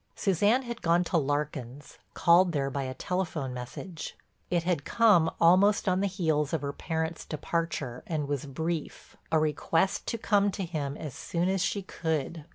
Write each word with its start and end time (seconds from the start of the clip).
Suzanne 0.15 0.63
had 0.63 0.81
gone 0.81 1.03
to 1.03 1.17
Larkin's, 1.17 1.99
called 2.15 2.53
there 2.53 2.71
by 2.71 2.85
a 2.85 2.95
telephone 2.95 3.53
message. 3.53 4.15
It 4.49 4.63
had 4.63 4.83
come 4.83 5.29
almost 5.39 5.87
on 5.87 5.99
the 5.99 6.07
heels 6.07 6.53
of 6.53 6.63
her 6.63 6.73
parents' 6.73 7.23
departure 7.23 8.01
and 8.07 8.27
was 8.27 8.45
brief—a 8.47 9.37
request 9.37 10.07
to 10.07 10.17
come 10.17 10.49
to 10.53 10.65
him 10.65 10.97
as 10.97 11.13
soon 11.13 11.47
as 11.49 11.61
she 11.61 11.83
could. 11.83 12.45